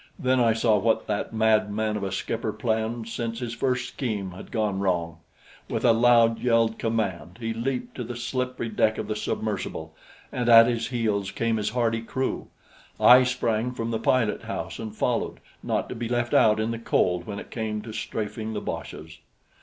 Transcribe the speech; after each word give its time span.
Then 0.17 0.39
I 0.39 0.53
saw 0.53 0.79
what 0.79 1.05
that 1.05 1.31
madman 1.31 1.95
of 1.95 2.01
a 2.01 2.11
skipper 2.11 2.51
planned 2.51 3.07
since 3.07 3.37
his 3.37 3.53
first 3.53 3.89
scheme 3.89 4.31
had 4.31 4.49
gone 4.49 4.79
wrong. 4.79 5.17
With 5.69 5.85
a 5.85 5.91
loud 5.93 6.39
yelled 6.39 6.79
command, 6.79 7.37
he 7.39 7.53
leaped 7.53 7.93
to 7.97 8.03
the 8.03 8.15
slippery 8.15 8.67
deck 8.67 8.97
of 8.97 9.07
the 9.07 9.15
submersible, 9.15 9.93
and 10.31 10.49
at 10.49 10.65
his 10.65 10.87
heels 10.87 11.29
came 11.29 11.57
his 11.57 11.69
hardy 11.69 12.01
crew. 12.01 12.47
I 12.99 13.21
sprang 13.23 13.73
from 13.73 13.91
the 13.91 13.99
pilot 13.99 14.41
house 14.41 14.79
and 14.79 14.95
followed, 14.95 15.39
not 15.61 15.87
to 15.89 15.93
be 15.93 16.09
left 16.09 16.33
out 16.33 16.59
in 16.59 16.71
the 16.71 16.79
cold 16.79 17.27
when 17.27 17.37
it 17.37 17.51
came 17.51 17.83
to 17.83 17.93
strafing 17.93 18.53
the 18.53 18.59
boches. 18.61 19.19